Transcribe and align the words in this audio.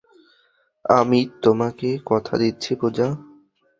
আমি 0.89 1.19
তোমাকে 1.41 1.89
কথা 2.05 2.33
দিচ্ছি, 2.37 2.71
পূজা। 2.75 3.07